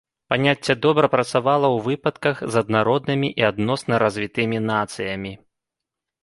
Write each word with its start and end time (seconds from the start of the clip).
Паняцце 0.33 0.73
добра 0.85 1.09
працавала 1.15 1.67
у 1.73 1.77
выпадках 1.87 2.41
з 2.55 2.63
аднароднымі 2.65 3.29
і 3.43 3.47
адносна 3.51 4.01
развітымі 4.05 4.57
нацыямі. 4.71 5.33